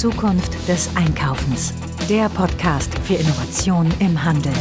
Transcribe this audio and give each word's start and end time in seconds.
Zukunft 0.00 0.66
des 0.66 0.88
Einkaufens. 0.96 1.74
Der 2.08 2.30
Podcast 2.30 2.98
für 3.00 3.16
Innovation 3.16 3.92
im 4.00 4.24
Handel. 4.24 4.54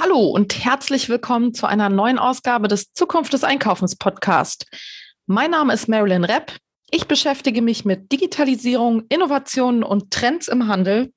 Hallo 0.00 0.30
und 0.30 0.64
herzlich 0.64 1.08
willkommen 1.08 1.54
zu 1.54 1.66
einer 1.66 1.90
neuen 1.90 2.18
Ausgabe 2.18 2.66
des 2.66 2.92
Zukunft 2.92 3.32
des 3.32 3.44
Einkaufens 3.44 3.94
Podcast. 3.94 4.66
Mein 5.26 5.52
Name 5.52 5.74
ist 5.74 5.88
Marilyn 5.88 6.24
Repp. 6.24 6.56
Ich 6.90 7.06
beschäftige 7.06 7.62
mich 7.62 7.84
mit 7.84 8.10
Digitalisierung, 8.10 9.04
Innovationen 9.08 9.84
und 9.84 10.10
Trends 10.10 10.48
im 10.48 10.66
Handel. 10.66 11.12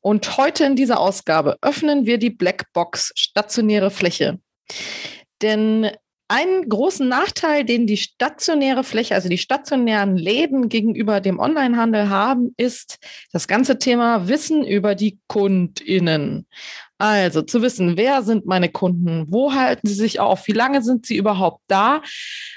Und 0.00 0.36
heute 0.36 0.64
in 0.66 0.76
dieser 0.76 1.00
Ausgabe 1.00 1.58
öffnen 1.62 2.06
wir 2.06 2.18
die 2.18 2.30
Blackbox 2.30 3.10
stationäre 3.16 3.90
Fläche. 3.90 4.38
Denn 5.42 5.90
einen 6.28 6.68
großen 6.68 7.08
Nachteil, 7.08 7.64
den 7.64 7.86
die 7.86 7.96
stationäre 7.96 8.84
Fläche, 8.84 9.14
also 9.14 9.30
die 9.30 9.38
stationären 9.38 10.16
Läden 10.16 10.68
gegenüber 10.68 11.20
dem 11.20 11.38
Onlinehandel 11.38 12.10
haben, 12.10 12.54
ist 12.58 12.98
das 13.32 13.48
ganze 13.48 13.78
Thema 13.78 14.28
Wissen 14.28 14.64
über 14.64 14.94
die 14.94 15.18
Kundinnen. 15.26 16.46
Also 16.98 17.42
zu 17.42 17.62
wissen, 17.62 17.96
wer 17.96 18.22
sind 18.22 18.46
meine 18.46 18.68
Kunden, 18.68 19.26
wo 19.28 19.54
halten 19.54 19.86
sie 19.86 19.94
sich 19.94 20.18
auf, 20.18 20.46
wie 20.48 20.52
lange 20.52 20.82
sind 20.82 21.06
sie 21.06 21.16
überhaupt 21.16 21.62
da, 21.68 22.02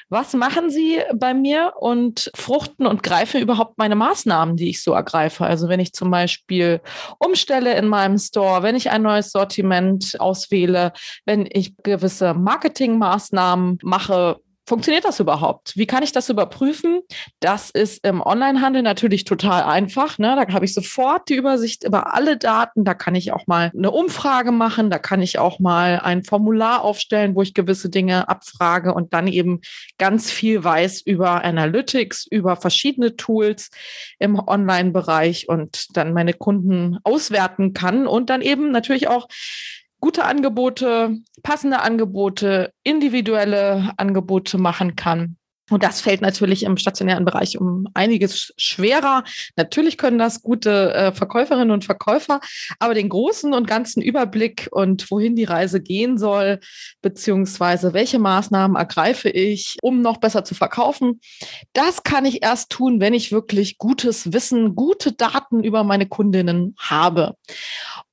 was 0.09 0.33
machen 0.33 0.69
sie 0.69 0.99
bei 1.15 1.33
mir? 1.33 1.73
Und 1.79 2.31
fruchten 2.35 2.85
und 2.85 3.01
greifen 3.01 3.39
überhaupt 3.39 3.77
meine 3.77 3.95
Maßnahmen, 3.95 4.57
die 4.57 4.69
ich 4.69 4.83
so 4.83 4.91
ergreife. 4.91 5.45
Also 5.45 5.69
wenn 5.69 5.79
ich 5.79 5.93
zum 5.93 6.11
Beispiel 6.11 6.81
umstelle 7.17 7.77
in 7.77 7.87
meinem 7.87 8.17
Store, 8.17 8.61
wenn 8.61 8.75
ich 8.75 8.89
ein 8.91 9.03
neues 9.03 9.31
Sortiment 9.31 10.19
auswähle, 10.19 10.91
wenn 11.25 11.47
ich 11.49 11.77
gewisse 11.77 12.33
Marketingmaßnahmen 12.33 13.77
mache, 13.83 14.41
funktioniert 14.71 15.03
das 15.03 15.19
überhaupt? 15.19 15.75
Wie 15.75 15.85
kann 15.85 16.01
ich 16.01 16.13
das 16.13 16.29
überprüfen? 16.29 17.01
Das 17.41 17.71
ist 17.71 18.07
im 18.07 18.21
Onlinehandel 18.21 18.83
natürlich 18.83 19.25
total 19.25 19.63
einfach. 19.63 20.17
Ne? 20.17 20.33
Da 20.33 20.53
habe 20.53 20.63
ich 20.63 20.73
sofort 20.73 21.27
die 21.27 21.35
Übersicht 21.35 21.83
über 21.83 22.13
alle 22.15 22.37
Daten. 22.37 22.85
Da 22.85 22.93
kann 22.93 23.13
ich 23.13 23.33
auch 23.33 23.47
mal 23.47 23.69
eine 23.75 23.91
Umfrage 23.91 24.53
machen. 24.53 24.89
Da 24.89 24.97
kann 24.97 25.21
ich 25.21 25.39
auch 25.39 25.59
mal 25.59 25.99
ein 26.01 26.23
Formular 26.23 26.85
aufstellen, 26.85 27.35
wo 27.35 27.41
ich 27.41 27.53
gewisse 27.53 27.89
Dinge 27.89 28.29
abfrage 28.29 28.93
und 28.93 29.13
dann 29.13 29.27
eben 29.27 29.59
ganz 29.97 30.31
viel 30.31 30.63
weiß 30.63 31.01
über 31.01 31.43
Analytics, 31.43 32.27
über 32.27 32.55
verschiedene 32.55 33.17
Tools 33.17 33.71
im 34.19 34.39
Online-Bereich 34.39 35.49
und 35.49 35.97
dann 35.97 36.13
meine 36.13 36.33
Kunden 36.33 36.97
auswerten 37.03 37.73
kann 37.73 38.07
und 38.07 38.29
dann 38.29 38.41
eben 38.41 38.71
natürlich 38.71 39.09
auch 39.09 39.27
gute 40.01 40.25
Angebote, 40.25 41.17
passende 41.43 41.79
Angebote, 41.81 42.73
individuelle 42.83 43.93
Angebote 43.97 44.57
machen 44.57 44.97
kann. 44.97 45.37
Und 45.71 45.83
das 45.83 46.01
fällt 46.01 46.21
natürlich 46.21 46.63
im 46.63 46.75
stationären 46.75 47.23
Bereich 47.23 47.57
um 47.57 47.87
einiges 47.93 48.53
schwerer. 48.57 49.23
Natürlich 49.55 49.97
können 49.97 50.17
das 50.17 50.41
gute 50.41 50.93
äh, 50.93 51.11
Verkäuferinnen 51.13 51.71
und 51.71 51.85
Verkäufer, 51.85 52.41
aber 52.77 52.93
den 52.93 53.07
großen 53.07 53.53
und 53.53 53.67
ganzen 53.67 54.01
Überblick 54.01 54.67
und 54.71 55.09
wohin 55.09 55.35
die 55.35 55.45
Reise 55.45 55.81
gehen 55.81 56.17
soll, 56.17 56.59
beziehungsweise 57.01 57.93
welche 57.93 58.19
Maßnahmen 58.19 58.75
ergreife 58.75 59.29
ich, 59.29 59.77
um 59.81 60.01
noch 60.01 60.17
besser 60.17 60.43
zu 60.43 60.55
verkaufen, 60.55 61.21
das 61.71 62.03
kann 62.03 62.25
ich 62.25 62.43
erst 62.43 62.69
tun, 62.69 62.99
wenn 62.99 63.13
ich 63.13 63.31
wirklich 63.31 63.77
gutes 63.77 64.33
Wissen, 64.33 64.75
gute 64.75 65.13
Daten 65.13 65.63
über 65.63 65.85
meine 65.85 66.07
Kundinnen 66.07 66.75
habe. 66.77 67.35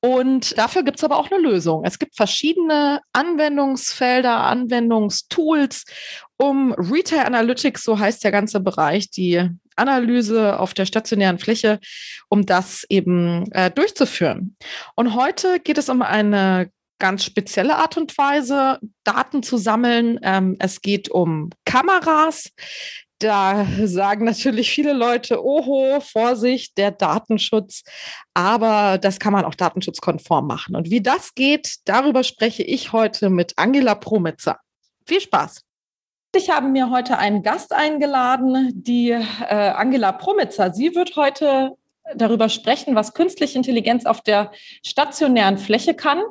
Und 0.01 0.57
dafür 0.57 0.85
gibt 0.85 0.99
es 0.99 1.05
aber 1.05 1.17
auch 1.19 1.31
eine 1.31 1.41
Lösung. 1.41 1.85
Es 1.85 1.99
gibt 1.99 2.17
verschiedene 2.17 3.01
Anwendungsfelder, 3.13 4.45
Anwendungstools, 4.45 5.85
um 6.37 6.73
Retail 6.73 7.27
Analytics, 7.27 7.83
so 7.83 7.99
heißt 7.99 8.23
der 8.23 8.31
ganze 8.31 8.61
Bereich, 8.61 9.11
die 9.11 9.49
Analyse 9.75 10.59
auf 10.59 10.75
der 10.75 10.87
stationären 10.87 11.39
Fläche, 11.39 11.81
um 12.29 12.47
das 12.47 12.85
eben 12.89 13.51
äh, 13.53 13.71
durchzuführen. 13.71 14.57
Und 14.95 15.15
heute 15.15 15.61
geht 15.61 15.79
es 15.79 15.89
um 15.89 16.03
eine 16.03 16.71
ganz 17.01 17.25
spezielle 17.25 17.77
Art 17.77 17.97
und 17.97 18.17
Weise, 18.19 18.79
Daten 19.05 19.43
zu 19.43 19.57
sammeln. 19.57 20.19
Ähm, 20.23 20.57
es 20.59 20.81
geht 20.81 21.11
um 21.11 21.51
Kameras, 21.65 22.51
da 23.19 23.67
sagen 23.85 24.25
natürlich 24.25 24.71
viele 24.71 24.93
Leute, 24.93 25.45
oho, 25.45 26.01
Vorsicht, 26.01 26.79
der 26.79 26.91
Datenschutz. 26.91 27.83
Aber 28.35 28.99
das 28.99 29.19
kann 29.19 29.33
man 29.33 29.45
auch 29.45 29.55
datenschutzkonform 29.55 30.47
machen. 30.47 30.77
Und 30.77 30.91
wie 30.91 31.01
das 31.01 31.35
geht, 31.35 31.77
darüber 31.85 32.23
spreche 32.23 32.63
ich 32.63 32.93
heute 32.93 33.31
mit 33.31 33.55
Angela 33.57 33.95
Promitzer. 33.95 34.59
Viel 35.07 35.21
Spaß! 35.21 35.65
Ich 36.37 36.51
habe 36.51 36.69
mir 36.69 36.91
heute 36.91 37.17
einen 37.19 37.43
Gast 37.43 37.73
eingeladen, 37.73 38.71
die 38.75 39.11
äh, 39.11 39.25
Angela 39.55 40.13
Promitzer. 40.13 40.75
Sie 40.75 40.95
wird 40.95 41.17
heute 41.17 41.73
darüber 42.15 42.49
sprechen, 42.49 42.95
was 42.95 43.15
künstliche 43.15 43.57
Intelligenz 43.57 44.05
auf 44.05 44.21
der 44.23 44.53
stationären 44.85 45.59
Fläche 45.59 45.95
kann 45.95 46.23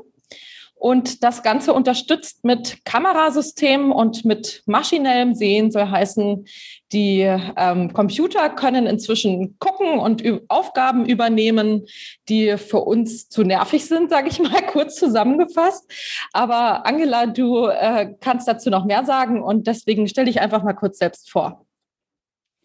und 0.79 1.23
das 1.23 1.43
Ganze 1.43 1.73
unterstützt 1.73 2.43
mit 2.43 2.85
Kamerasystemen 2.85 3.91
und 3.91 4.25
mit 4.25 4.63
maschinellem 4.65 5.33
Sehen 5.33 5.71
soll 5.71 5.89
heißen, 5.89 6.45
die 6.93 7.21
ähm, 7.21 7.93
Computer 7.93 8.49
können 8.49 8.87
inzwischen 8.87 9.57
gucken 9.59 9.99
und 9.99 10.23
Aufgaben 10.47 11.05
übernehmen, 11.05 11.85
die 12.29 12.57
für 12.57 12.79
uns 12.79 13.27
zu 13.29 13.43
nervig 13.43 13.85
sind, 13.85 14.09
sage 14.09 14.29
ich 14.29 14.39
mal 14.39 14.61
kurz 14.67 14.95
zusammengefasst. 14.95 15.91
Aber 16.31 16.85
Angela, 16.85 17.25
du 17.25 17.67
äh, 17.67 18.13
kannst 18.21 18.47
dazu 18.47 18.69
noch 18.69 18.85
mehr 18.85 19.03
sagen 19.03 19.41
und 19.41 19.67
deswegen 19.67 20.07
stell 20.07 20.25
dich 20.25 20.39
einfach 20.39 20.63
mal 20.63 20.73
kurz 20.73 20.99
selbst 20.99 21.29
vor. 21.29 21.66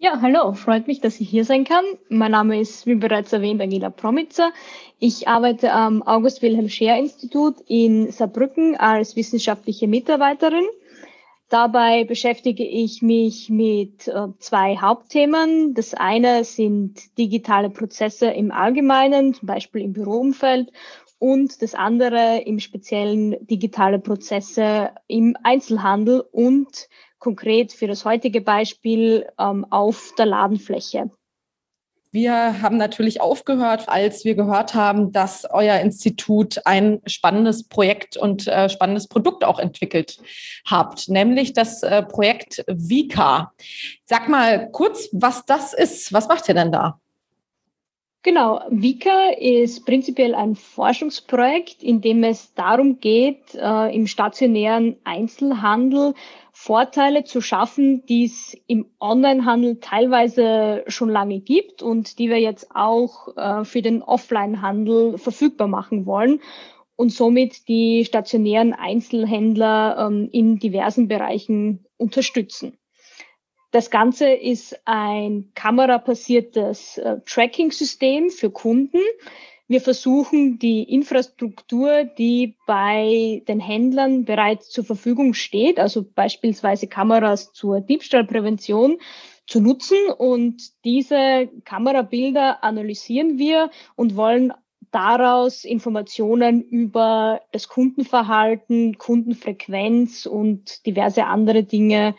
Ja, 0.04 0.20
hallo, 0.20 0.52
freut 0.54 0.88
mich, 0.88 1.00
dass 1.00 1.20
ich 1.20 1.28
hier 1.28 1.44
sein 1.44 1.62
kann. 1.62 1.84
Mein 2.08 2.32
Name 2.32 2.60
ist, 2.60 2.86
wie 2.86 2.96
bereits 2.96 3.32
erwähnt, 3.32 3.62
Angela 3.62 3.88
Promitzer. 3.88 4.50
Ich 4.98 5.28
arbeite 5.28 5.70
am 5.70 6.02
August 6.02 6.42
Wilhelm 6.42 6.68
Scheer 6.68 6.98
Institut 6.98 7.54
in 7.68 8.10
Saarbrücken 8.10 8.74
als 8.74 9.14
wissenschaftliche 9.14 9.86
Mitarbeiterin. 9.86 10.64
Dabei 11.50 12.02
beschäftige 12.02 12.64
ich 12.64 13.00
mich 13.00 13.48
mit 13.48 14.08
äh, 14.08 14.26
zwei 14.41 14.76
Hauptthemen. 14.76 15.72
Das 15.74 15.94
eine 15.94 16.42
sind 16.42 17.16
digitale 17.16 17.70
Prozesse 17.70 18.26
im 18.26 18.50
Allgemeinen, 18.50 19.34
zum 19.34 19.46
Beispiel 19.46 19.82
im 19.82 19.92
Büroumfeld, 19.92 20.72
und 21.20 21.62
das 21.62 21.76
andere 21.76 22.42
im 22.44 22.58
Speziellen 22.58 23.36
digitale 23.46 24.00
Prozesse 24.00 24.91
im 25.06 25.36
Einzelhandel 25.44 26.24
und 26.32 26.88
konkret 27.22 27.72
für 27.72 27.87
das 27.87 28.05
heutige 28.05 28.41
Beispiel 28.41 29.27
ähm, 29.38 29.65
auf 29.71 30.12
der 30.19 30.27
Ladenfläche. 30.27 31.09
Wir 32.10 32.60
haben 32.60 32.77
natürlich 32.77 33.22
aufgehört, 33.22 33.88
als 33.88 34.25
wir 34.27 34.34
gehört 34.34 34.75
haben, 34.75 35.12
dass 35.12 35.47
euer 35.49 35.77
Institut 35.78 36.60
ein 36.66 37.00
spannendes 37.06 37.69
Projekt 37.69 38.19
und 38.19 38.47
äh, 38.49 38.69
spannendes 38.69 39.06
Produkt 39.06 39.44
auch 39.44 39.59
entwickelt 39.59 40.19
habt, 40.66 41.09
nämlich 41.09 41.55
das 41.55 41.83
äh, 41.83 42.03
Projekt 42.03 42.65
Vika. 42.66 43.53
Sag 44.04 44.28
mal 44.28 44.71
kurz, 44.72 45.09
was 45.12 45.47
das 45.47 45.72
ist. 45.72 46.12
Was 46.12 46.28
macht 46.28 46.49
ihr 46.49 46.54
denn 46.54 46.72
da? 46.72 47.00
Genau, 48.25 48.60
Vika 48.71 49.31
ist 49.31 49.84
prinzipiell 49.84 50.37
ein 50.37 50.55
Forschungsprojekt, 50.55 51.83
in 51.83 52.00
dem 52.00 52.22
es 52.22 52.55
darum 52.55 53.00
geht, 53.00 53.56
äh, 53.56 53.93
im 53.93 54.06
stationären 54.06 54.97
Einzelhandel 55.03 56.15
Vorteile 56.53 57.25
zu 57.25 57.41
schaffen, 57.41 58.06
die 58.06 58.27
es 58.27 58.56
im 58.69 58.87
Onlinehandel 59.00 59.81
teilweise 59.81 60.84
schon 60.87 61.09
lange 61.09 61.41
gibt 61.41 61.83
und 61.83 62.21
die 62.21 62.28
wir 62.28 62.38
jetzt 62.38 62.69
auch 62.72 63.37
äh, 63.37 63.65
für 63.65 63.83
den 63.83 64.03
Offline-Handel 64.03 65.19
verfügbar 65.19 65.66
machen 65.66 66.06
wollen 66.06 66.41
und 66.94 67.10
somit 67.10 67.66
die 67.66 68.04
stationären 68.04 68.72
Einzelhändler 68.72 70.06
ähm, 70.06 70.28
in 70.31 70.60
diversen 70.60 71.09
Bereichen 71.09 71.87
unterstützen. 71.97 72.78
Das 73.72 73.91
Ganze 73.91 74.30
ist 74.30 74.80
ein 74.84 75.51
kamerabasiertes 75.54 76.98
äh, 76.98 77.16
Tracking-System 77.27 78.30
für 78.30 78.51
Kunden, 78.51 79.01
wir 79.72 79.80
versuchen 79.80 80.59
die 80.59 80.83
Infrastruktur, 80.83 82.04
die 82.04 82.57
bei 82.66 83.42
den 83.48 83.59
Händlern 83.59 84.27
bereits 84.27 84.69
zur 84.69 84.84
Verfügung 84.84 85.33
steht, 85.33 85.78
also 85.78 86.04
beispielsweise 86.04 86.89
Kameras 86.89 87.54
zur 87.54 87.80
Diebstahlprävention, 87.80 88.98
zu 89.47 89.60
nutzen. 89.60 89.97
Und 90.18 90.84
diese 90.84 91.48
Kamerabilder 91.65 92.63
analysieren 92.63 93.39
wir 93.39 93.71
und 93.97 94.15
wollen 94.15 94.53
daraus 94.91 95.65
Informationen 95.65 96.63
über 96.63 97.41
das 97.53 97.68
Kundenverhalten, 97.68 98.98
Kundenfrequenz 98.98 100.27
und 100.27 100.84
diverse 100.84 101.25
andere 101.25 101.63
Dinge 101.63 102.15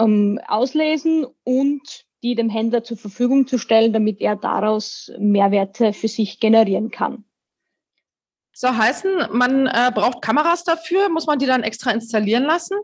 ähm, 0.00 0.40
auslesen 0.46 1.26
und 1.44 2.06
die 2.22 2.34
dem 2.34 2.50
Händler 2.50 2.84
zur 2.84 2.96
Verfügung 2.96 3.46
zu 3.46 3.58
stellen, 3.58 3.92
damit 3.92 4.20
er 4.20 4.36
daraus 4.36 5.10
Mehrwerte 5.18 5.92
für 5.92 6.08
sich 6.08 6.38
generieren 6.40 6.90
kann. 6.90 7.24
So 8.52 8.76
heißen, 8.76 9.28
man 9.32 9.66
äh, 9.66 9.90
braucht 9.94 10.20
Kameras 10.20 10.64
dafür. 10.64 11.08
Muss 11.08 11.26
man 11.26 11.38
die 11.38 11.46
dann 11.46 11.62
extra 11.62 11.92
installieren 11.92 12.44
lassen? 12.44 12.76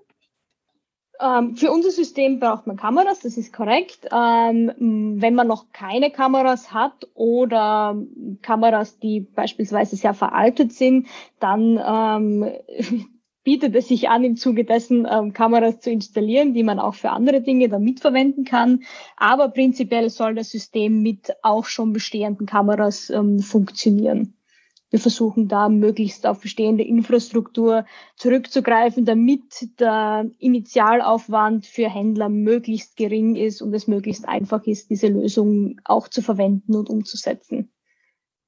Ähm, 1.21 1.57
für 1.57 1.71
unser 1.71 1.91
System 1.91 2.41
braucht 2.41 2.67
man 2.67 2.77
Kameras, 2.77 3.21
das 3.21 3.37
ist 3.37 3.53
korrekt. 3.53 4.07
Ähm, 4.13 5.17
wenn 5.21 5.35
man 5.35 5.47
noch 5.47 5.73
keine 5.73 6.11
Kameras 6.11 6.73
hat 6.73 7.07
oder 7.15 7.97
Kameras, 8.43 8.99
die 8.99 9.21
beispielsweise 9.21 9.97
sehr 9.97 10.15
veraltet 10.15 10.73
sind, 10.73 11.09
dann 11.41 11.81
ähm, 11.85 13.09
bietet 13.47 13.77
es 13.77 13.87
sich 13.87 14.09
an, 14.09 14.25
im 14.25 14.37
Zuge 14.37 14.65
dessen 14.65 15.07
ähm, 15.09 15.33
Kameras 15.33 15.79
zu 15.79 15.89
installieren, 15.89 16.53
die 16.53 16.65
man 16.65 16.81
auch 16.81 16.97
für 16.97 17.11
andere 17.11 17.43
Dinge 17.43 17.69
dann 17.69 17.85
mitverwenden 17.85 18.45
kann. 18.45 18.83
Aber 19.17 19.51
prinzipiell 19.51 20.11
soll 20.11 20.35
das 20.35 20.51
System 20.51 21.01
mit 21.01 21.33
auch 21.43 21.65
schon 21.65 21.93
bestehenden 21.93 22.47
Kameras 22.47 23.09
ähm, 23.09 23.39
funktionieren. 23.39 24.35
Wir 24.91 24.99
versuchen 24.99 25.47
da 25.47 25.69
möglichst 25.69 26.27
auf 26.27 26.41
bestehende 26.41 26.83
Infrastruktur 26.83 27.87
zurückzugreifen, 28.17 29.05
damit 29.05 29.79
der 29.79 30.29
Initialaufwand 30.41 31.67
für 31.67 31.89
Händler 31.89 32.29
möglichst 32.29 32.97
gering 32.97 33.37
ist 33.37 33.63
und 33.63 33.73
es 33.75 33.87
möglichst 33.87 34.27
einfach 34.27 34.65
ist, 34.67 34.91
diese 34.91 35.07
Lösung 35.07 35.81
auch 35.85 36.09
zu 36.09 36.21
verwenden 36.21 36.75
und 36.75 36.91
umzusetzen. 36.91 37.71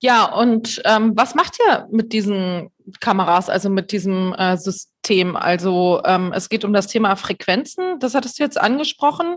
Ja, 0.00 0.33
und 0.33 0.81
ähm, 0.85 1.12
was 1.17 1.35
macht 1.35 1.59
ihr 1.67 1.89
mit 1.91 2.12
diesen 2.12 2.71
Kameras, 3.00 3.49
also 3.49 3.69
mit 3.69 3.91
diesem 3.91 4.33
äh, 4.35 4.56
System? 4.56 5.35
Also 5.35 6.00
ähm, 6.05 6.33
es 6.33 6.49
geht 6.49 6.65
um 6.65 6.73
das 6.73 6.87
Thema 6.87 7.17
Frequenzen, 7.17 7.99
das 7.99 8.15
hattest 8.15 8.39
du 8.39 8.45
jetzt 8.45 8.61
angesprochen. 8.61 9.37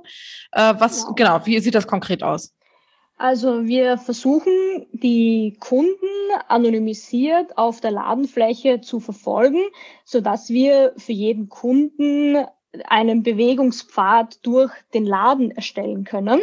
Äh, 0.51 0.75
was 0.77 1.03
genau. 1.03 1.13
genau, 1.15 1.45
wie 1.45 1.59
sieht 1.59 1.73
das 1.73 1.87
konkret 1.87 2.21
aus? 2.21 2.53
Also 3.17 3.65
wir 3.65 3.97
versuchen, 3.99 4.87
die 4.93 5.55
Kunden 5.59 6.07
anonymisiert 6.47 7.55
auf 7.55 7.79
der 7.79 7.91
Ladenfläche 7.91 8.81
zu 8.81 8.99
verfolgen, 8.99 9.61
so 10.05 10.21
dass 10.21 10.49
wir 10.49 10.93
für 10.97 11.11
jeden 11.11 11.47
Kunden 11.47 12.45
einen 12.85 13.21
Bewegungspfad 13.21 14.39
durch 14.43 14.71
den 14.93 15.05
Laden 15.05 15.51
erstellen 15.51 16.03
können. 16.03 16.41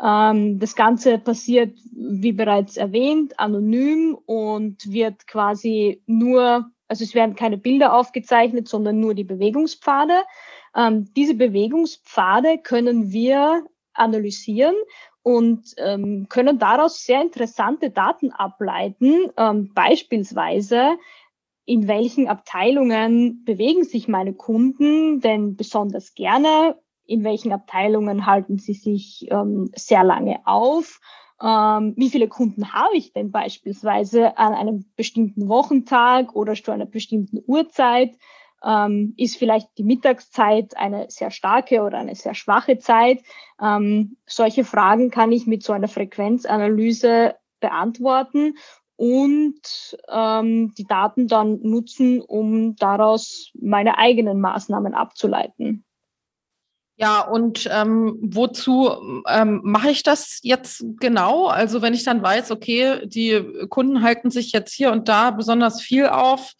Ähm, 0.00 0.58
das 0.58 0.74
Ganze 0.74 1.18
passiert, 1.18 1.78
wie 1.92 2.32
bereits 2.32 2.76
erwähnt, 2.76 3.38
anonym 3.38 4.16
und 4.26 4.90
wird 4.90 5.26
quasi 5.26 6.02
nur, 6.06 6.70
also 6.88 7.04
es 7.04 7.14
werden 7.14 7.36
keine 7.36 7.58
Bilder 7.58 7.94
aufgezeichnet, 7.94 8.68
sondern 8.68 9.00
nur 9.00 9.14
die 9.14 9.24
Bewegungspfade. 9.24 10.22
Ähm, 10.76 11.12
diese 11.14 11.34
Bewegungspfade 11.34 12.58
können 12.58 13.12
wir 13.12 13.64
analysieren 13.92 14.74
und 15.22 15.74
ähm, 15.78 16.26
können 16.28 16.58
daraus 16.58 17.04
sehr 17.04 17.22
interessante 17.22 17.90
Daten 17.90 18.32
ableiten, 18.32 19.30
ähm, 19.36 19.72
beispielsweise 19.72 20.98
in 21.66 21.88
welchen 21.88 22.28
Abteilungen 22.28 23.42
bewegen 23.44 23.84
sich 23.84 24.06
meine 24.06 24.34
Kunden 24.34 25.20
denn 25.20 25.56
besonders 25.56 26.14
gerne, 26.14 26.76
in 27.06 27.24
welchen 27.24 27.52
Abteilungen 27.52 28.26
halten 28.26 28.58
sie 28.58 28.74
sich 28.74 29.26
ähm, 29.30 29.70
sehr 29.74 30.04
lange 30.04 30.40
auf, 30.46 31.00
ähm, 31.42 31.94
wie 31.96 32.10
viele 32.10 32.28
Kunden 32.28 32.72
habe 32.72 32.96
ich 32.96 33.12
denn 33.12 33.30
beispielsweise 33.30 34.38
an 34.38 34.54
einem 34.54 34.86
bestimmten 34.96 35.48
Wochentag 35.48 36.34
oder 36.34 36.54
zu 36.54 36.70
einer 36.70 36.86
bestimmten 36.86 37.42
Uhrzeit 37.46 38.16
ähm, 38.64 39.14
ist 39.16 39.36
vielleicht 39.36 39.68
die 39.76 39.84
Mittagszeit 39.84 40.76
eine 40.76 41.06
sehr 41.10 41.30
starke 41.30 41.82
oder 41.82 41.98
eine 41.98 42.14
sehr 42.14 42.34
schwache 42.34 42.78
Zeit. 42.78 43.22
Ähm, 43.60 44.16
solche 44.26 44.64
Fragen 44.64 45.10
kann 45.10 45.32
ich 45.32 45.46
mit 45.46 45.62
so 45.62 45.72
einer 45.72 45.88
Frequenzanalyse 45.88 47.34
beantworten 47.60 48.54
und 48.96 49.98
ähm, 50.08 50.72
die 50.78 50.86
Daten 50.86 51.28
dann 51.28 51.60
nutzen, 51.62 52.20
um 52.22 52.76
daraus 52.76 53.50
meine 53.54 53.98
eigenen 53.98 54.40
Maßnahmen 54.40 54.94
abzuleiten. 54.94 55.84
Ja, 56.96 57.22
und 57.22 57.68
ähm, 57.72 58.18
wozu 58.20 59.22
ähm, 59.28 59.60
mache 59.64 59.90
ich 59.90 60.04
das 60.04 60.38
jetzt 60.42 60.84
genau? 61.00 61.48
Also 61.48 61.82
wenn 61.82 61.92
ich 61.92 62.04
dann 62.04 62.22
weiß, 62.22 62.52
okay, 62.52 63.04
die 63.06 63.66
Kunden 63.68 64.02
halten 64.02 64.30
sich 64.30 64.52
jetzt 64.52 64.72
hier 64.72 64.92
und 64.92 65.08
da 65.08 65.32
besonders 65.32 65.82
viel 65.82 66.06
auf, 66.06 66.52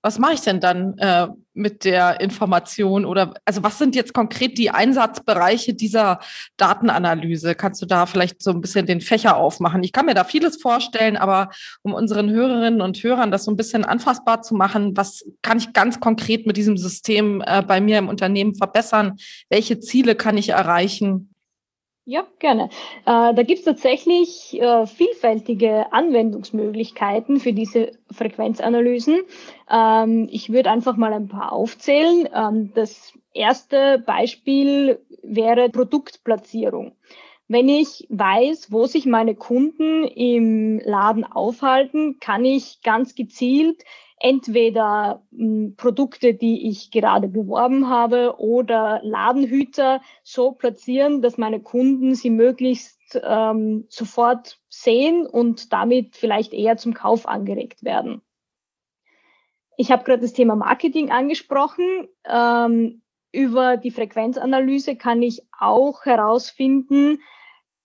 was 0.00 0.20
mache 0.20 0.34
ich 0.34 0.42
denn 0.42 0.60
dann 0.60 0.96
äh, 0.98 1.26
mit 1.60 1.84
der 1.84 2.20
Information 2.20 3.04
oder 3.04 3.34
also 3.44 3.62
was 3.62 3.78
sind 3.78 3.94
jetzt 3.94 4.14
konkret 4.14 4.58
die 4.58 4.70
Einsatzbereiche 4.70 5.74
dieser 5.74 6.20
Datenanalyse? 6.56 7.54
Kannst 7.54 7.80
du 7.82 7.86
da 7.86 8.06
vielleicht 8.06 8.42
so 8.42 8.50
ein 8.50 8.60
bisschen 8.60 8.86
den 8.86 9.00
Fächer 9.00 9.36
aufmachen? 9.36 9.84
Ich 9.84 9.92
kann 9.92 10.06
mir 10.06 10.14
da 10.14 10.24
vieles 10.24 10.60
vorstellen, 10.60 11.16
aber 11.16 11.50
um 11.82 11.94
unseren 11.94 12.30
Hörerinnen 12.30 12.80
und 12.80 13.02
Hörern 13.02 13.30
das 13.30 13.44
so 13.44 13.50
ein 13.50 13.56
bisschen 13.56 13.84
anfassbar 13.84 14.42
zu 14.42 14.54
machen, 14.54 14.96
was 14.96 15.24
kann 15.42 15.58
ich 15.58 15.72
ganz 15.72 16.00
konkret 16.00 16.46
mit 16.46 16.56
diesem 16.56 16.76
System 16.76 17.42
äh, 17.46 17.62
bei 17.62 17.80
mir 17.80 17.98
im 17.98 18.08
Unternehmen 18.08 18.54
verbessern? 18.54 19.16
Welche 19.48 19.78
Ziele 19.80 20.14
kann 20.14 20.36
ich 20.36 20.50
erreichen? 20.50 21.29
Ja, 22.10 22.26
gerne. 22.40 22.70
Äh, 23.06 23.34
da 23.34 23.42
gibt 23.44 23.60
es 23.60 23.64
tatsächlich 23.64 24.60
äh, 24.60 24.84
vielfältige 24.84 25.92
Anwendungsmöglichkeiten 25.92 27.38
für 27.38 27.52
diese 27.52 27.92
Frequenzanalysen. 28.10 29.20
Ähm, 29.70 30.28
ich 30.28 30.50
würde 30.50 30.72
einfach 30.72 30.96
mal 30.96 31.12
ein 31.12 31.28
paar 31.28 31.52
aufzählen. 31.52 32.28
Ähm, 32.34 32.72
das 32.74 33.12
erste 33.32 34.02
Beispiel 34.04 34.98
wäre 35.22 35.68
Produktplatzierung. 35.68 36.96
Wenn 37.50 37.68
ich 37.68 38.06
weiß, 38.10 38.70
wo 38.70 38.86
sich 38.86 39.06
meine 39.06 39.34
Kunden 39.34 40.04
im 40.04 40.78
Laden 40.84 41.24
aufhalten, 41.24 42.20
kann 42.20 42.44
ich 42.44 42.80
ganz 42.84 43.16
gezielt 43.16 43.82
entweder 44.20 45.26
mh, 45.32 45.44
hm, 45.44 45.74
Produkte, 45.76 46.34
die 46.34 46.68
ich 46.68 46.92
gerade 46.92 47.26
beworben 47.26 47.88
habe 47.88 48.36
oder 48.38 49.00
Ladenhüter 49.02 50.00
so 50.22 50.52
platzieren, 50.52 51.22
dass 51.22 51.38
meine 51.38 51.58
Kunden 51.58 52.14
sie 52.14 52.30
möglichst 52.30 53.20
ähm, 53.20 53.84
sofort 53.88 54.60
sehen 54.68 55.26
und 55.26 55.72
damit 55.72 56.14
vielleicht 56.14 56.52
eher 56.52 56.76
zum 56.76 56.94
Kauf 56.94 57.26
angeregt 57.26 57.82
werden. 57.82 58.22
Ich 59.76 59.90
habe 59.90 60.04
gerade 60.04 60.22
das 60.22 60.34
Thema 60.34 60.54
Marketing 60.54 61.10
angesprochen. 61.10 62.06
Ähm, 62.24 63.02
über 63.32 63.76
die 63.76 63.90
Frequenzanalyse 63.90 64.94
kann 64.94 65.20
ich 65.20 65.42
auch 65.58 66.04
herausfinden, 66.04 67.18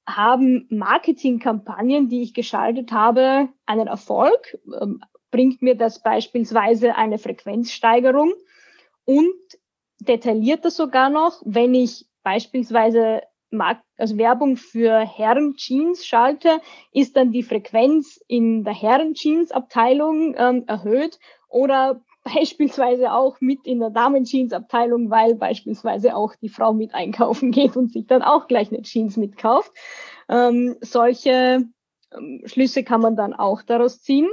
haben 0.07 0.67
Marketingkampagnen, 0.69 2.09
die 2.09 2.21
ich 2.21 2.33
geschaltet 2.33 2.91
habe, 2.91 3.49
einen 3.65 3.87
Erfolg? 3.87 4.57
Ähm, 4.81 5.01
bringt 5.31 5.61
mir 5.61 5.75
das 5.75 6.01
beispielsweise 6.01 6.95
eine 6.95 7.17
Frequenzsteigerung 7.17 8.33
und 9.03 9.33
detaillierter 9.99 10.71
sogar 10.71 11.09
noch, 11.09 11.41
wenn 11.43 11.73
ich 11.73 12.05
beispielsweise 12.23 13.21
also 13.97 14.17
Werbung 14.17 14.57
für 14.57 14.99
Herren-Jeans 14.99 16.05
schalte, 16.05 16.59
ist 16.91 17.15
dann 17.15 17.31
die 17.31 17.43
Frequenz 17.43 18.19
in 18.27 18.63
der 18.63 18.73
Herren-Jeans-Abteilung 18.73 20.35
ähm, 20.37 20.63
erhöht 20.67 21.19
oder 21.47 22.01
beispielsweise 22.25 23.13
auch 23.13 23.39
mit 23.39 23.65
in 23.65 23.79
der 23.79 23.91
Damen-Jeans-Abteilung, 23.91 25.09
weil 25.09 25.35
beispielsweise 25.35 26.15
auch 26.15 26.35
die 26.35 26.49
Frau 26.49 26.73
mit 26.73 26.93
einkaufen 26.93 27.51
geht 27.51 27.77
und 27.77 27.93
sich 27.93 28.07
dann 28.07 28.21
auch 28.21 28.47
gleich 28.47 28.71
eine 28.71 28.81
Jeans 28.81 29.15
mitkauft. 29.15 29.71
Ähm, 30.27 30.75
solche 30.81 31.63
ähm, 32.13 32.41
Schlüsse 32.45 32.83
kann 32.83 33.01
man 33.01 33.15
dann 33.15 33.33
auch 33.33 33.61
daraus 33.61 34.01
ziehen 34.01 34.27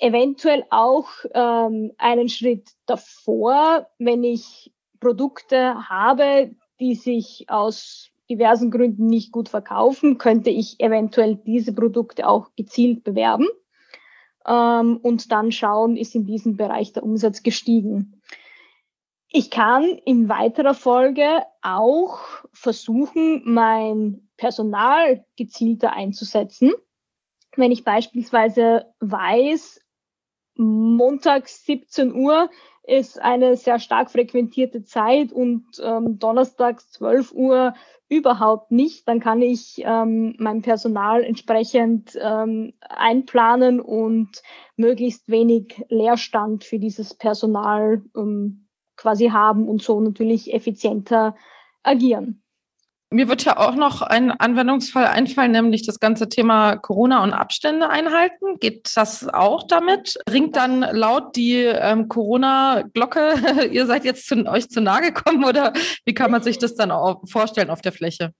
eventuell 0.00 0.64
auch 0.70 1.08
ähm, 1.34 1.92
einen 1.98 2.28
Schritt 2.28 2.70
davor, 2.86 3.86
wenn 3.98 4.24
ich 4.24 4.72
Produkte 4.98 5.88
habe, 5.88 6.54
die 6.80 6.94
sich 6.94 7.44
aus 7.48 8.10
diversen 8.28 8.70
Gründen 8.70 9.06
nicht 9.06 9.32
gut 9.32 9.48
verkaufen, 9.48 10.18
könnte 10.18 10.50
ich 10.50 10.80
eventuell 10.80 11.36
diese 11.36 11.74
Produkte 11.74 12.26
auch 12.28 12.48
gezielt 12.56 13.04
bewerben 13.04 13.48
ähm, 14.46 14.98
und 15.02 15.32
dann 15.32 15.52
schauen, 15.52 15.96
ist 15.96 16.14
in 16.14 16.26
diesem 16.26 16.56
Bereich 16.56 16.92
der 16.92 17.02
Umsatz 17.02 17.42
gestiegen. 17.42 18.20
Ich 19.28 19.50
kann 19.50 19.84
in 19.84 20.28
weiterer 20.28 20.74
Folge 20.74 21.42
auch 21.62 22.18
versuchen, 22.52 23.42
mein 23.44 24.28
Personal 24.36 25.24
gezielter 25.36 25.92
einzusetzen. 25.92 26.72
Wenn 27.54 27.70
ich 27.70 27.84
beispielsweise 27.84 28.92
weiß, 28.98 29.80
montags 30.56 31.64
17 31.64 32.14
Uhr 32.14 32.50
ist 32.90 33.20
eine 33.20 33.56
sehr 33.56 33.78
stark 33.78 34.10
frequentierte 34.10 34.82
Zeit 34.82 35.32
und 35.32 35.64
ähm, 35.82 36.18
donnerstags 36.18 36.90
12 36.90 37.32
Uhr 37.32 37.74
überhaupt 38.08 38.72
nicht, 38.72 39.06
dann 39.06 39.20
kann 39.20 39.40
ich 39.40 39.80
ähm, 39.84 40.34
mein 40.38 40.62
Personal 40.62 41.22
entsprechend 41.22 42.18
ähm, 42.20 42.74
einplanen 42.80 43.80
und 43.80 44.42
möglichst 44.76 45.28
wenig 45.28 45.84
Leerstand 45.88 46.64
für 46.64 46.80
dieses 46.80 47.14
Personal 47.14 48.02
ähm, 48.16 48.66
quasi 48.96 49.28
haben 49.28 49.68
und 49.68 49.80
so 49.80 50.00
natürlich 50.00 50.52
effizienter 50.52 51.36
agieren. 51.84 52.39
Mir 53.12 53.28
wird 53.28 53.44
ja 53.44 53.58
auch 53.58 53.74
noch 53.74 54.02
ein 54.02 54.30
Anwendungsfall 54.30 55.06
einfallen, 55.06 55.50
nämlich 55.50 55.84
das 55.84 55.98
ganze 55.98 56.28
Thema 56.28 56.76
Corona 56.76 57.24
und 57.24 57.32
Abstände 57.32 57.90
einhalten. 57.90 58.60
Geht 58.60 58.92
das 58.94 59.28
auch 59.28 59.64
damit? 59.64 60.16
Ringt 60.30 60.54
dann 60.54 60.80
laut 60.80 61.34
die 61.34 61.56
ähm, 61.56 62.06
Corona-Glocke, 62.06 63.68
ihr 63.72 63.86
seid 63.86 64.04
jetzt 64.04 64.28
zu, 64.28 64.46
euch 64.46 64.68
zu 64.68 64.80
nahe 64.80 65.02
gekommen 65.02 65.44
oder 65.44 65.72
wie 66.04 66.14
kann 66.14 66.30
man 66.30 66.44
sich 66.44 66.58
das 66.58 66.76
dann 66.76 66.92
auch 66.92 67.22
vorstellen 67.28 67.70
auf 67.70 67.80
der 67.80 67.90
Fläche? 67.90 68.32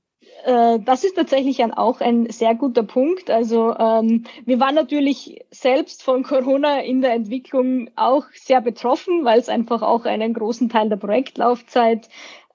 Äh, 0.45 0.79
das 0.81 1.05
ist 1.05 1.17
tatsächlich 1.17 1.63
auch 1.65 2.01
ein 2.01 2.31
sehr 2.31 2.55
guter 2.55 2.83
Punkt. 2.83 3.31
Also 3.31 3.77
ähm, 3.77 4.25
wir 4.45 4.61
waren 4.61 4.75
natürlich 4.75 5.45
selbst 5.51 6.03
von 6.03 6.23
Corona 6.23 6.81
in 6.81 7.03
der 7.03 7.13
Entwicklung 7.13 7.91
auch 7.97 8.25
sehr 8.35 8.61
betroffen, 8.61 9.25
weil 9.25 9.39
es 9.39 9.49
einfach 9.49 9.83
auch 9.83 10.05
einen 10.05 10.35
großen 10.35 10.69
Teil 10.69 10.89
der 10.89 10.97
Projektlaufzeit 10.97 12.09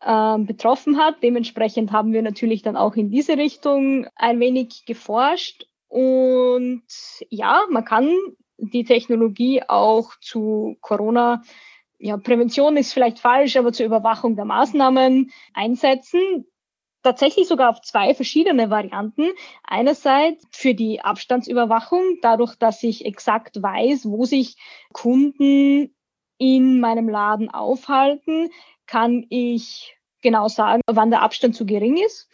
äh, 0.06 0.38
betroffen 0.40 0.98
hat. 0.98 1.22
Dementsprechend 1.22 1.92
haben 1.92 2.14
wir 2.14 2.22
natürlich 2.22 2.62
dann 2.62 2.78
auch 2.78 2.96
in 2.96 3.10
diese 3.10 3.38
Richtung 3.38 4.08
ein 4.16 4.40
wenig 4.40 4.86
geforscht. 4.86 5.68
Und 5.88 6.84
ja, 7.30 7.64
man 7.70 7.84
kann 7.84 8.10
die 8.58 8.86
Technologie 8.86 9.64
auch 9.68 10.12
zu 10.22 10.78
Corona 10.82 11.42
ja, 11.98 12.18
Prävention 12.18 12.78
ist 12.78 12.94
vielleicht 12.94 13.20
falsch, 13.20 13.56
aber 13.56 13.72
zur 13.72 13.86
Überwachung 13.86 14.36
der 14.36 14.46
Maßnahmen 14.46 15.32
einsetzen 15.54 16.46
tatsächlich 17.06 17.48
sogar 17.48 17.70
auf 17.70 17.82
zwei 17.82 18.14
verschiedene 18.16 18.70
Varianten. 18.70 19.30
Einerseits 19.64 20.44
für 20.52 20.74
die 20.74 21.02
Abstandsüberwachung, 21.02 22.18
dadurch, 22.22 22.56
dass 22.56 22.82
ich 22.84 23.06
exakt 23.06 23.62
weiß, 23.62 24.10
wo 24.10 24.26
sich 24.26 24.58
Kunden 24.92 25.96
in 26.38 26.80
meinem 26.80 27.08
Laden 27.08 27.50
aufhalten, 27.50 28.50
kann 28.88 29.26
ich 29.30 29.95
genau 30.26 30.48
sagen, 30.48 30.82
wann 30.88 31.12
der 31.12 31.22
Abstand 31.22 31.56
zu 31.56 31.68
gering 31.68 31.98
ist. 31.98 32.28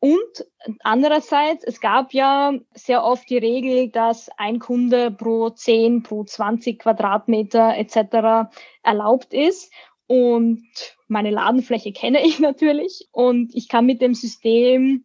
Und 0.00 0.46
andererseits, 0.82 1.62
es 1.64 1.80
gab 1.80 2.14
ja 2.14 2.54
sehr 2.72 3.04
oft 3.04 3.28
die 3.28 3.36
Regel, 3.36 3.90
dass 3.90 4.30
ein 4.38 4.60
Kunde 4.60 5.10
pro 5.10 5.50
10, 5.50 6.02
pro 6.02 6.24
20 6.24 6.78
Quadratmeter 6.78 7.76
etc. 7.76 8.50
erlaubt 8.82 9.34
ist. 9.34 9.72
Und 10.06 10.64
meine 11.06 11.30
Ladenfläche 11.30 11.92
kenne 11.92 12.24
ich 12.24 12.38
natürlich 12.40 13.08
und 13.12 13.54
ich 13.54 13.68
kann 13.68 13.84
mit 13.84 14.00
dem 14.00 14.14
System 14.14 15.04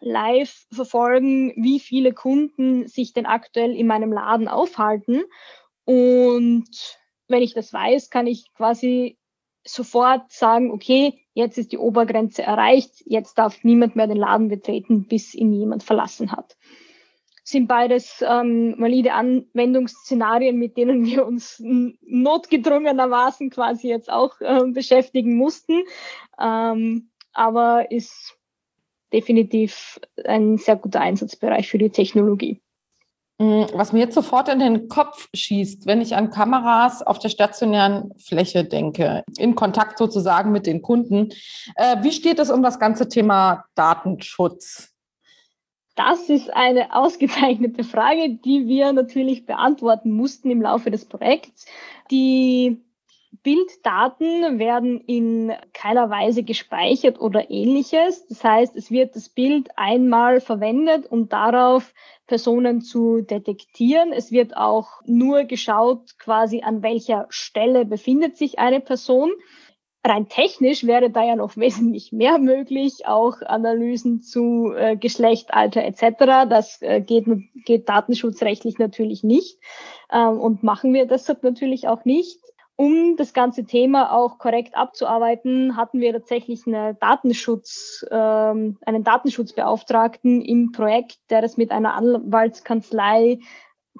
live 0.00 0.66
verfolgen, 0.72 1.52
wie 1.56 1.80
viele 1.80 2.12
Kunden 2.12 2.86
sich 2.86 3.12
denn 3.12 3.26
aktuell 3.26 3.74
in 3.74 3.88
meinem 3.88 4.12
Laden 4.12 4.48
aufhalten. 4.48 5.22
Und 5.84 6.68
wenn 7.26 7.42
ich 7.42 7.54
das 7.54 7.72
weiß, 7.72 8.10
kann 8.10 8.26
ich 8.26 8.52
quasi 8.54 9.18
sofort 9.64 10.30
sagen, 10.32 10.70
okay, 10.70 11.20
jetzt 11.34 11.58
ist 11.58 11.72
die 11.72 11.78
Obergrenze 11.78 12.42
erreicht, 12.42 13.02
jetzt 13.04 13.38
darf 13.38 13.62
niemand 13.62 13.96
mehr 13.96 14.06
den 14.06 14.16
Laden 14.16 14.48
betreten, 14.48 15.06
bis 15.06 15.34
ihn 15.34 15.52
jemand 15.52 15.82
verlassen 15.82 16.32
hat 16.32 16.56
sind 17.50 17.66
beides 17.66 18.24
ähm, 18.26 18.76
valide 18.78 19.12
Anwendungsszenarien, 19.12 20.56
mit 20.56 20.76
denen 20.76 21.04
wir 21.04 21.26
uns 21.26 21.60
notgedrungenermaßen 21.60 23.50
quasi 23.50 23.88
jetzt 23.88 24.10
auch 24.10 24.40
äh, 24.40 24.64
beschäftigen 24.72 25.36
mussten. 25.36 25.82
Ähm, 26.40 27.10
aber 27.32 27.90
ist 27.90 28.36
definitiv 29.12 30.00
ein 30.24 30.56
sehr 30.58 30.76
guter 30.76 31.00
Einsatzbereich 31.00 31.68
für 31.68 31.78
die 31.78 31.90
Technologie. 31.90 32.60
Mm, 33.40 33.64
was 33.72 33.94
mir 33.94 34.00
jetzt 34.00 34.14
sofort 34.14 34.50
in 34.50 34.58
den 34.58 34.88
Kopf 34.88 35.30
schießt, 35.34 35.86
wenn 35.86 36.02
ich 36.02 36.14
an 36.14 36.28
Kameras 36.28 37.02
auf 37.02 37.18
der 37.18 37.30
stationären 37.30 38.12
Fläche 38.18 38.64
denke, 38.64 39.24
in 39.38 39.54
Kontakt 39.54 39.96
sozusagen 39.96 40.52
mit 40.52 40.66
den 40.66 40.82
Kunden, 40.82 41.30
äh, 41.76 41.96
wie 42.02 42.12
steht 42.12 42.38
es 42.38 42.50
um 42.50 42.62
das 42.62 42.78
ganze 42.78 43.08
Thema 43.08 43.64
Datenschutz? 43.74 44.92
Das 45.96 46.28
ist 46.28 46.52
eine 46.52 46.94
ausgezeichnete 46.94 47.82
Frage, 47.82 48.28
die 48.44 48.66
wir 48.68 48.92
natürlich 48.92 49.46
beantworten 49.46 50.10
mussten 50.10 50.50
im 50.50 50.60
Laufe 50.60 50.90
des 50.90 51.06
Projekts. 51.06 51.64
Die 52.10 52.82
Bilddaten 53.42 54.58
werden 54.58 55.00
in 55.00 55.52
keiner 55.72 56.10
Weise 56.10 56.42
gespeichert 56.42 57.20
oder 57.20 57.50
ähnliches. 57.50 58.26
Das 58.26 58.44
heißt, 58.44 58.76
es 58.76 58.90
wird 58.90 59.16
das 59.16 59.28
Bild 59.28 59.70
einmal 59.76 60.40
verwendet, 60.40 61.06
um 61.10 61.28
darauf 61.28 61.94
Personen 62.26 62.80
zu 62.80 63.22
detektieren. 63.22 64.12
Es 64.12 64.30
wird 64.30 64.56
auch 64.56 65.00
nur 65.04 65.44
geschaut, 65.44 66.18
quasi 66.18 66.62
an 66.62 66.82
welcher 66.82 67.26
Stelle 67.30 67.84
befindet 67.84 68.36
sich 68.36 68.58
eine 68.58 68.80
Person 68.80 69.30
rein 70.04 70.28
technisch 70.28 70.86
wäre 70.86 71.10
da 71.10 71.24
ja 71.24 71.36
noch 71.36 71.56
wesentlich 71.56 72.12
mehr 72.12 72.38
möglich, 72.38 73.06
auch 73.06 73.42
Analysen 73.42 74.22
zu 74.22 74.72
äh, 74.72 74.96
Geschlecht, 74.96 75.52
Alter 75.52 75.84
etc. 75.84 76.48
Das 76.48 76.80
äh, 76.82 77.00
geht, 77.00 77.26
geht 77.64 77.88
datenschutzrechtlich 77.88 78.78
natürlich 78.78 79.22
nicht 79.22 79.58
ähm, 80.12 80.40
und 80.40 80.62
machen 80.62 80.94
wir 80.94 81.06
deshalb 81.06 81.42
natürlich 81.42 81.88
auch 81.88 82.04
nicht. 82.04 82.40
Um 82.80 83.16
das 83.18 83.34
ganze 83.34 83.66
Thema 83.66 84.10
auch 84.10 84.38
korrekt 84.38 84.74
abzuarbeiten, 84.74 85.76
hatten 85.76 86.00
wir 86.00 86.14
tatsächlich 86.14 86.66
eine 86.66 86.94
Datenschutz, 86.94 88.06
ähm, 88.10 88.78
einen 88.86 89.04
Datenschutzbeauftragten 89.04 90.40
im 90.40 90.72
Projekt, 90.72 91.18
der 91.28 91.42
das 91.42 91.58
mit 91.58 91.72
einer 91.72 91.92
Anwaltskanzlei 91.92 93.40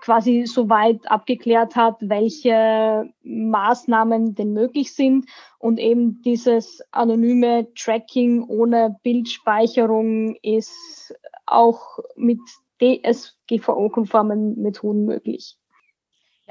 quasi 0.00 0.46
soweit 0.46 1.10
abgeklärt 1.10 1.76
hat, 1.76 1.96
welche 2.00 3.12
Maßnahmen 3.22 4.34
denn 4.34 4.54
möglich 4.54 4.94
sind 4.94 5.26
und 5.58 5.78
eben 5.78 6.22
dieses 6.22 6.80
anonyme 6.90 7.68
Tracking 7.75 8.44
ohne 8.44 8.96
Bildspeicherung 9.02 10.37
ist 10.37 11.14
auch 11.44 11.99
mit 12.16 12.40
DSGVO-konformen 12.80 14.58
Methoden 14.62 15.04
möglich. 15.04 15.60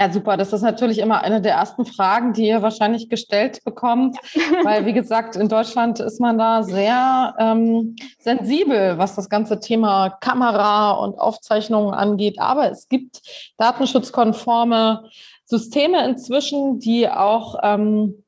Ja, 0.01 0.10
super. 0.10 0.38
Das 0.38 0.53
ist 0.53 0.62
natürlich 0.62 1.00
immer 1.00 1.24
eine 1.24 1.41
der 1.41 1.56
ersten 1.56 1.86
Fragen, 1.86 2.32
die 2.32 2.48
ihr 2.48 2.62
wahrscheinlich 2.62 3.10
gestellt 3.10 3.62
bekommt, 3.65 4.18
weil, 4.63 4.86
wie 4.86 4.94
gesagt, 4.94 5.36
in 5.36 5.50
Deutschland 5.50 6.00
ist 6.00 6.22
man 6.22 6.38
da 6.38 6.63
sehr 6.63 7.36
ähm, 7.38 7.98
sensibel, 8.18 8.98
was 8.98 9.15
das 9.15 9.27
ganze 9.27 9.60
Thema 9.60 10.10
Kamera 10.10 10.91
und 10.91 11.20
Aufzeichnungen 11.20 11.94
angeht. 11.94 12.39
Aber 12.39 12.72
es 12.72 12.88
gibt 12.88 13.22
datenschutzkonforme 13.58 15.03
Systeme 15.44 16.06
inzwischen, 16.06 16.79
die 16.79 17.10
auch 17.10 17.58
ähm, 17.62 18.24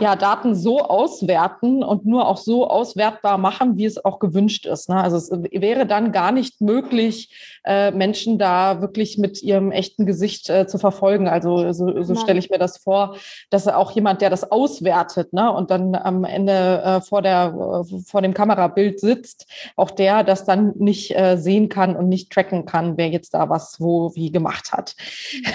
ja, 0.00 0.16
Daten 0.16 0.54
so 0.54 0.80
auswerten 0.80 1.82
und 1.82 2.04
nur 2.06 2.28
auch 2.28 2.36
so 2.36 2.68
auswertbar 2.68 3.38
machen, 3.38 3.76
wie 3.76 3.84
es 3.84 4.04
auch 4.04 4.18
gewünscht 4.18 4.66
ist. 4.66 4.88
Ne? 4.88 4.96
Also 4.96 5.16
es 5.16 5.30
wäre 5.30 5.86
dann 5.86 6.12
gar 6.12 6.32
nicht 6.32 6.60
möglich, 6.60 7.60
äh, 7.64 7.92
Menschen 7.92 8.38
da 8.38 8.80
wirklich 8.80 9.16
mit 9.16 9.42
ihrem 9.42 9.70
echten 9.70 10.04
Gesicht 10.04 10.50
äh, 10.50 10.66
zu 10.66 10.78
verfolgen. 10.78 11.28
Also 11.28 11.72
so, 11.72 12.02
so 12.02 12.14
stelle 12.16 12.38
ich 12.38 12.50
mir 12.50 12.58
das 12.58 12.78
vor, 12.78 13.16
dass 13.50 13.68
auch 13.68 13.92
jemand, 13.92 14.22
der 14.22 14.30
das 14.30 14.50
auswertet 14.50 15.32
ne? 15.32 15.52
und 15.52 15.70
dann 15.70 15.94
am 15.94 16.24
Ende 16.24 16.82
äh, 16.84 17.00
vor, 17.00 17.22
der, 17.22 17.84
vor 18.06 18.22
dem 18.22 18.34
Kamerabild 18.34 19.00
sitzt, 19.00 19.46
auch 19.76 19.90
der 19.90 20.24
das 20.24 20.44
dann 20.44 20.74
nicht 20.76 21.16
äh, 21.16 21.36
sehen 21.36 21.68
kann 21.68 21.96
und 21.96 22.08
nicht 22.08 22.30
tracken 22.32 22.66
kann, 22.66 22.96
wer 22.96 23.08
jetzt 23.08 23.34
da 23.34 23.48
was 23.48 23.80
wo 23.80 24.14
wie 24.14 24.32
gemacht 24.32 24.72
hat. 24.72 24.96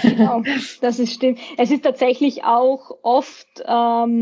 Genau, 0.02 0.42
das 0.80 0.98
ist 0.98 1.12
stimmt. 1.12 1.38
Es 1.58 1.70
ist 1.70 1.84
tatsächlich 1.84 2.44
auch 2.44 2.90
oft 3.02 3.62
ähm, 3.66 4.21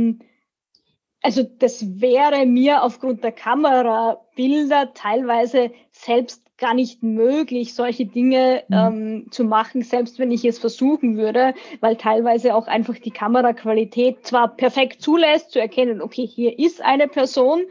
also 1.22 1.42
das 1.42 2.00
wäre 2.00 2.46
mir 2.46 2.82
aufgrund 2.82 3.22
der 3.22 3.32
Kamerabilder 3.32 4.94
teilweise 4.94 5.70
selbst 5.92 6.44
gar 6.60 6.74
nicht 6.74 7.02
möglich, 7.02 7.74
solche 7.74 8.06
Dinge 8.06 8.62
mhm. 8.68 8.76
ähm, 8.76 9.26
zu 9.30 9.44
machen, 9.44 9.82
selbst 9.82 10.18
wenn 10.18 10.30
ich 10.30 10.44
es 10.44 10.58
versuchen 10.58 11.16
würde, 11.16 11.54
weil 11.80 11.96
teilweise 11.96 12.54
auch 12.54 12.68
einfach 12.68 12.98
die 12.98 13.10
Kameraqualität 13.10 14.26
zwar 14.26 14.48
perfekt 14.56 15.02
zulässt, 15.02 15.50
zu 15.50 15.60
erkennen, 15.60 16.00
okay, 16.00 16.26
hier 16.26 16.58
ist 16.58 16.82
eine 16.82 17.08
Person, 17.08 17.62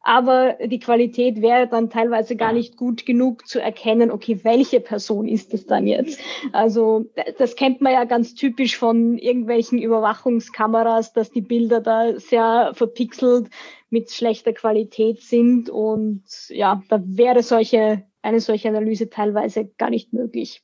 aber 0.00 0.56
die 0.64 0.78
Qualität 0.78 1.42
wäre 1.42 1.66
dann 1.66 1.90
teilweise 1.90 2.36
gar 2.36 2.52
nicht 2.52 2.76
gut 2.76 3.04
genug 3.04 3.46
zu 3.46 3.60
erkennen, 3.60 4.10
okay, 4.10 4.40
welche 4.42 4.80
Person 4.80 5.26
ist 5.26 5.52
es 5.54 5.66
dann 5.66 5.86
jetzt? 5.86 6.20
Also 6.52 7.06
das 7.38 7.56
kennt 7.56 7.80
man 7.80 7.92
ja 7.92 8.04
ganz 8.04 8.34
typisch 8.34 8.76
von 8.78 9.18
irgendwelchen 9.18 9.78
Überwachungskameras, 9.78 11.12
dass 11.12 11.30
die 11.30 11.40
Bilder 11.40 11.80
da 11.80 12.18
sehr 12.18 12.72
verpixelt 12.74 13.48
mit 13.90 14.10
schlechter 14.10 14.52
Qualität 14.52 15.20
sind 15.20 15.68
und 15.70 16.22
ja, 16.48 16.82
da 16.88 17.02
wäre 17.04 17.42
solche 17.42 18.04
eine 18.22 18.40
solche 18.40 18.68
Analyse 18.68 19.10
teilweise 19.10 19.66
gar 19.78 19.90
nicht 19.90 20.12
möglich. 20.12 20.62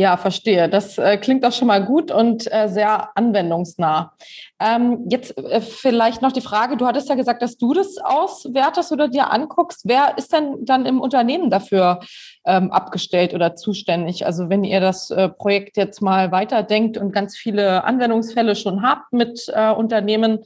Ja, 0.00 0.16
verstehe. 0.16 0.70
Das 0.70 0.96
äh, 0.96 1.18
klingt 1.18 1.44
auch 1.44 1.52
schon 1.52 1.68
mal 1.68 1.84
gut 1.84 2.10
und 2.10 2.50
äh, 2.50 2.68
sehr 2.68 3.14
anwendungsnah. 3.18 4.14
Ähm, 4.58 5.04
jetzt 5.10 5.36
äh, 5.36 5.60
vielleicht 5.60 6.22
noch 6.22 6.32
die 6.32 6.40
Frage, 6.40 6.78
du 6.78 6.86
hattest 6.86 7.10
ja 7.10 7.16
gesagt, 7.16 7.42
dass 7.42 7.58
du 7.58 7.74
das 7.74 7.98
auswertest 7.98 8.92
oder 8.92 9.08
dir 9.08 9.30
anguckst. 9.30 9.82
Wer 9.84 10.16
ist 10.16 10.32
denn 10.32 10.64
dann 10.64 10.86
im 10.86 11.02
Unternehmen 11.02 11.50
dafür 11.50 12.00
ähm, 12.46 12.72
abgestellt 12.72 13.34
oder 13.34 13.56
zuständig? 13.56 14.24
Also 14.24 14.48
wenn 14.48 14.64
ihr 14.64 14.80
das 14.80 15.10
äh, 15.10 15.28
Projekt 15.28 15.76
jetzt 15.76 16.00
mal 16.00 16.32
weiterdenkt 16.32 16.96
und 16.96 17.12
ganz 17.12 17.36
viele 17.36 17.84
Anwendungsfälle 17.84 18.56
schon 18.56 18.80
habt 18.80 19.12
mit 19.12 19.52
äh, 19.54 19.70
Unternehmen, 19.70 20.38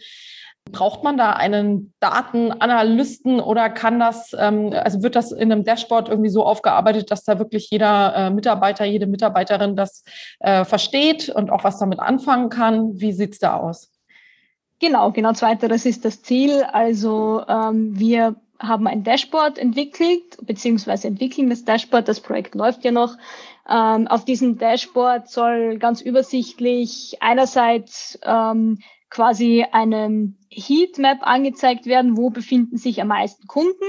Braucht 0.71 1.04
man 1.04 1.16
da 1.18 1.35
einen 1.35 1.92
Datenanalysten 2.00 3.38
oder 3.38 3.68
kann 3.68 4.00
das, 4.00 4.35
ähm, 4.38 4.73
also 4.73 5.02
wird 5.02 5.14
das 5.14 5.30
in 5.30 5.52
einem 5.52 5.64
Dashboard 5.64 6.09
irgendwie 6.09 6.30
so 6.30 6.44
aufgearbeitet, 6.44 7.11
dass 7.11 7.23
da 7.23 7.38
wirklich 7.38 7.68
jeder 7.71 8.14
äh, 8.16 8.30
Mitarbeiter, 8.30 8.85
jede 8.85 9.06
Mitarbeiterin 9.06 9.76
das 9.76 10.04
äh, 10.40 10.64
versteht 10.64 11.28
und 11.28 11.50
auch 11.50 11.64
was 11.64 11.78
damit 11.78 12.00
anfangen 12.00 12.49
kann? 12.49 12.99
Wie 12.99 13.12
sieht 13.12 13.35
es 13.35 13.38
da 13.38 13.56
aus? 13.56 13.92
Genau, 14.80 15.12
genau 15.12 15.33
zweiteres 15.33 15.87
ist 15.87 16.04
das 16.04 16.23
Ziel. 16.23 16.62
Also 16.64 17.44
ähm, 17.49 17.99
wir 17.99 18.37
haben 18.59 18.87
ein 18.87 19.04
Dashboard 19.04 19.59
entwickelt, 19.59 20.23
beziehungsweise 20.42 21.09
entwickeln 21.09 21.50
das 21.50 21.64
Dashboard. 21.64 22.09
Das 22.09 22.21
Projekt 22.21 22.54
läuft 22.54 22.85
ja 22.85 22.90
noch. 22.90 23.16
Ähm, 23.68 24.09
auf 24.09 24.25
diesem 24.25 24.59
Dashboard 24.59 25.28
soll 25.28 25.78
ganz 25.78 26.00
übersichtlich 26.00 27.16
einerseits 27.21 28.18
quasi 29.14 29.64
eine 29.71 30.35
Heatmap 30.50 31.18
angezeigt 31.23 31.87
werden, 31.87 32.16
wo 32.16 32.30
befinden 32.30 32.76
sich 32.76 33.00
am 33.00 33.09
meisten 33.09 33.47
Kunden 33.47 33.85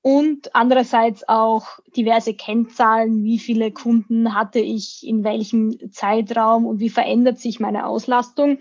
und 0.00 0.54
andererseits 0.54 1.28
auch 1.28 1.66
diverse 1.94 2.32
Kennzahlen, 2.32 3.22
wie 3.22 3.38
viele 3.38 3.70
Kunden 3.70 4.34
hatte 4.34 4.60
ich 4.60 5.06
in 5.06 5.24
welchem 5.24 5.76
Zeitraum 5.90 6.64
und 6.64 6.80
wie 6.80 6.90
verändert 6.90 7.38
sich 7.38 7.60
meine 7.60 7.86
Auslastung. 7.86 8.60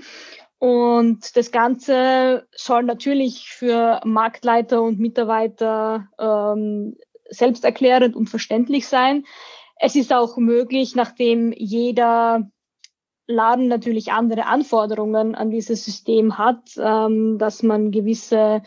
Und 0.57 1.37
das 1.37 1.51
Ganze 1.51 2.47
soll 2.51 2.83
natürlich 2.83 3.49
für 3.49 4.01
Marktleiter 4.03 4.81
und 4.81 4.99
Mitarbeiter 4.99 6.09
ähm, 6.19 6.97
selbsterklärend 7.29 8.15
und 8.15 8.29
verständlich 8.29 8.87
sein. 8.87 9.23
Es 9.79 9.95
ist 9.95 10.11
auch 10.11 10.37
möglich, 10.37 10.95
nachdem 10.95 11.53
jeder 11.55 12.49
Laden 13.27 13.67
natürlich 13.67 14.12
andere 14.12 14.46
Anforderungen 14.46 15.36
an 15.36 15.50
dieses 15.50 15.84
System 15.84 16.38
hat, 16.38 16.72
ähm, 16.77 17.38
dass 17.38 17.63
man 17.63 17.91
gewisse 17.91 18.62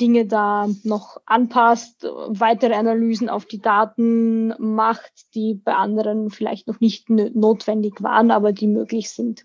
Dinge 0.00 0.26
da 0.26 0.68
noch 0.82 1.18
anpasst, 1.26 2.04
weitere 2.26 2.74
Analysen 2.74 3.28
auf 3.28 3.46
die 3.46 3.60
Daten 3.60 4.54
macht, 4.58 5.34
die 5.34 5.54
bei 5.54 5.74
anderen 5.74 6.30
vielleicht 6.30 6.66
noch 6.66 6.80
nicht 6.80 7.08
notwendig 7.08 8.02
waren, 8.02 8.30
aber 8.30 8.52
die 8.52 8.66
möglich 8.66 9.10
sind. 9.10 9.44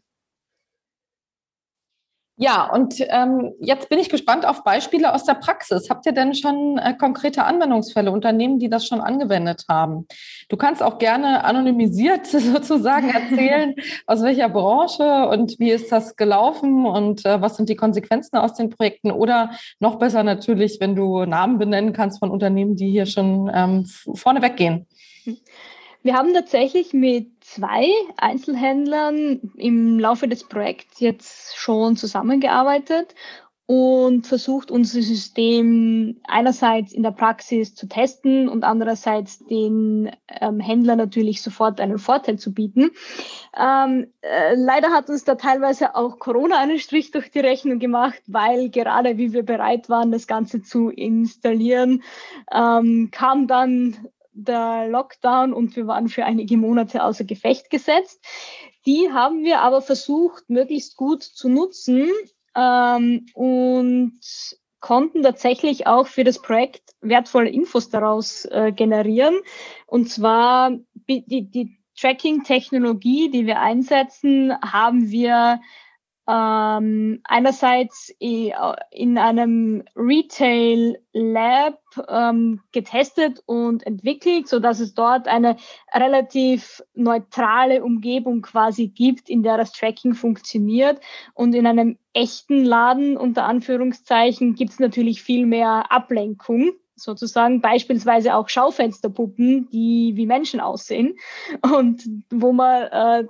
Ja, 2.39 2.71
und 2.71 2.93
ähm, 2.99 3.55
jetzt 3.59 3.89
bin 3.89 3.97
ich 3.97 4.09
gespannt 4.09 4.45
auf 4.45 4.63
Beispiele 4.63 5.11
aus 5.11 5.23
der 5.23 5.33
Praxis. 5.33 5.89
Habt 5.89 6.05
ihr 6.05 6.11
denn 6.11 6.35
schon 6.35 6.77
äh, 6.77 6.93
konkrete 6.93 7.43
Anwendungsfälle, 7.45 8.11
Unternehmen, 8.11 8.59
die 8.59 8.69
das 8.69 8.85
schon 8.85 9.01
angewendet 9.01 9.63
haben? 9.67 10.05
Du 10.47 10.55
kannst 10.55 10.83
auch 10.83 10.99
gerne 10.99 11.43
anonymisiert 11.43 12.27
sozusagen 12.27 13.09
erzählen, 13.09 13.73
aus 14.05 14.21
welcher 14.21 14.49
Branche 14.49 15.27
und 15.29 15.57
wie 15.57 15.71
ist 15.71 15.91
das 15.91 16.15
gelaufen 16.15 16.85
und 16.85 17.25
äh, 17.25 17.41
was 17.41 17.57
sind 17.57 17.69
die 17.69 17.75
Konsequenzen 17.75 18.37
aus 18.37 18.53
den 18.53 18.69
Projekten 18.69 19.09
oder 19.09 19.49
noch 19.79 19.97
besser 19.97 20.21
natürlich, 20.21 20.77
wenn 20.79 20.95
du 20.95 21.25
Namen 21.25 21.57
benennen 21.57 21.91
kannst 21.91 22.19
von 22.19 22.29
Unternehmen, 22.29 22.75
die 22.75 22.91
hier 22.91 23.07
schon 23.07 23.49
ähm, 23.51 23.87
vorne 24.13 24.43
weggehen. 24.43 24.85
Wir 26.03 26.13
haben 26.13 26.33
tatsächlich 26.35 26.93
mit 26.93 27.31
zwei 27.47 27.89
Einzelhändlern 28.17 29.39
im 29.55 29.99
Laufe 29.99 30.27
des 30.27 30.43
Projekts 30.43 30.99
jetzt 30.99 31.57
schon 31.57 31.95
zusammengearbeitet 31.95 33.15
und 33.67 34.27
versucht, 34.27 34.71
unser 34.71 35.01
System 35.01 36.21
einerseits 36.25 36.93
in 36.93 37.03
der 37.03 37.11
Praxis 37.11 37.75
zu 37.75 37.87
testen 37.87 38.47
und 38.47 38.63
andererseits 38.63 39.39
den 39.45 40.11
ähm, 40.39 40.59
Händler 40.59 40.95
natürlich 40.95 41.41
sofort 41.41 41.81
einen 41.81 41.99
Vorteil 41.99 42.37
zu 42.37 42.53
bieten. 42.53 42.91
Ähm, 43.57 44.07
äh, 44.21 44.55
leider 44.55 44.91
hat 44.91 45.09
uns 45.09 45.25
da 45.25 45.35
teilweise 45.35 45.95
auch 45.95 46.19
Corona 46.19 46.59
einen 46.59 46.79
Strich 46.79 47.11
durch 47.11 47.29
die 47.29 47.39
Rechnung 47.39 47.79
gemacht, 47.79 48.21
weil 48.27 48.69
gerade 48.69 49.17
wie 49.17 49.33
wir 49.33 49.43
bereit 49.43 49.89
waren, 49.89 50.11
das 50.11 50.27
Ganze 50.27 50.61
zu 50.61 50.89
installieren, 50.89 52.03
ähm, 52.53 53.09
kam 53.11 53.47
dann 53.47 53.97
der 54.37 54.87
Lockdown 54.87 55.53
und 55.53 55.75
wir 55.75 55.87
waren 55.87 56.09
für 56.09 56.25
einige 56.25 56.57
Monate 56.57 57.03
außer 57.03 57.23
Gefecht 57.23 57.69
gesetzt. 57.69 58.23
Die 58.85 59.11
haben 59.11 59.43
wir 59.43 59.61
aber 59.61 59.81
versucht, 59.81 60.49
möglichst 60.49 60.95
gut 60.95 61.23
zu 61.23 61.49
nutzen 61.49 62.09
ähm, 62.55 63.25
und 63.33 64.19
konnten 64.79 65.23
tatsächlich 65.23 65.87
auch 65.87 66.07
für 66.07 66.23
das 66.23 66.41
Projekt 66.41 66.93
wertvolle 67.01 67.49
Infos 67.49 67.89
daraus 67.89 68.45
äh, 68.45 68.71
generieren. 68.71 69.35
Und 69.87 70.09
zwar 70.09 70.71
die, 70.93 71.49
die 71.49 71.77
Tracking-Technologie, 71.99 73.31
die 73.31 73.45
wir 73.47 73.59
einsetzen, 73.59 74.53
haben 74.61 75.09
wir 75.09 75.59
ähm, 76.27 77.21
einerseits 77.23 78.13
in 78.19 79.17
einem 79.17 79.83
Retail 79.95 80.99
Lab 81.13 81.79
ähm, 82.09 82.61
getestet 82.71 83.41
und 83.45 83.85
entwickelt, 83.87 84.47
so 84.47 84.59
dass 84.59 84.79
es 84.79 84.93
dort 84.93 85.27
eine 85.27 85.55
relativ 85.93 86.83
neutrale 86.93 87.83
Umgebung 87.83 88.41
quasi 88.41 88.89
gibt, 88.89 89.29
in 89.29 89.41
der 89.41 89.57
das 89.57 89.71
Tracking 89.71 90.13
funktioniert. 90.13 90.99
Und 91.33 91.55
in 91.55 91.65
einem 91.65 91.97
echten 92.13 92.65
Laden 92.65 93.15
unter 93.17 93.45
Anführungszeichen 93.45 94.55
gibt 94.55 94.73
es 94.73 94.79
natürlich 94.79 95.23
viel 95.23 95.45
mehr 95.45 95.91
Ablenkung 95.91 96.71
sozusagen 96.97 97.61
beispielsweise 97.61 98.35
auch 98.35 98.49
Schaufensterpuppen, 98.49 99.69
die 99.69 100.13
wie 100.15 100.25
Menschen 100.25 100.59
aussehen 100.59 101.15
und 101.61 102.03
wo 102.31 102.51
man 102.51 102.83
äh, 102.83 103.27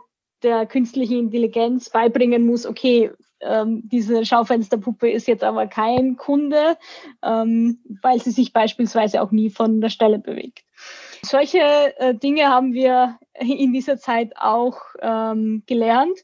der 0.47 0.65
künstlichen 0.65 1.19
Intelligenz 1.19 1.89
beibringen 1.89 2.45
muss, 2.45 2.65
okay, 2.65 3.11
ähm, 3.41 3.81
diese 3.83 4.25
Schaufensterpuppe 4.25 5.09
ist 5.11 5.27
jetzt 5.27 5.43
aber 5.43 5.67
kein 5.67 6.15
Kunde, 6.15 6.77
ähm, 7.21 7.79
weil 8.01 8.21
sie 8.21 8.31
sich 8.31 8.53
beispielsweise 8.53 9.21
auch 9.21 9.31
nie 9.31 9.49
von 9.49 9.81
der 9.81 9.89
Stelle 9.89 10.19
bewegt. 10.19 10.63
Solche 11.21 11.59
äh, 11.97 12.15
Dinge 12.15 12.47
haben 12.47 12.73
wir 12.73 13.19
in 13.39 13.73
dieser 13.73 13.97
Zeit 13.97 14.33
auch 14.37 14.79
ähm, 15.01 15.63
gelernt 15.67 16.17